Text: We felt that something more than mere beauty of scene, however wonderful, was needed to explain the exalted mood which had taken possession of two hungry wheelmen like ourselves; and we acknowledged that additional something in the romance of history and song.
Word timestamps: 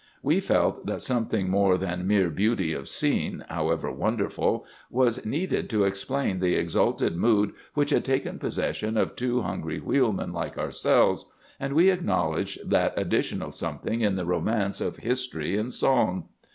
We 0.23 0.39
felt 0.39 0.87
that 0.87 1.03
something 1.03 1.47
more 1.47 1.77
than 1.77 2.07
mere 2.07 2.31
beauty 2.31 2.73
of 2.73 2.89
scene, 2.89 3.45
however 3.49 3.91
wonderful, 3.91 4.65
was 4.89 5.23
needed 5.27 5.69
to 5.69 5.83
explain 5.83 6.39
the 6.39 6.55
exalted 6.55 7.15
mood 7.15 7.51
which 7.75 7.91
had 7.91 8.03
taken 8.03 8.39
possession 8.39 8.97
of 8.97 9.15
two 9.15 9.43
hungry 9.43 9.79
wheelmen 9.79 10.33
like 10.33 10.57
ourselves; 10.57 11.27
and 11.59 11.73
we 11.75 11.91
acknowledged 11.91 12.67
that 12.67 12.95
additional 12.97 13.51
something 13.51 14.01
in 14.01 14.15
the 14.15 14.25
romance 14.25 14.81
of 14.81 14.97
history 14.97 15.55
and 15.55 15.71
song. 15.71 16.29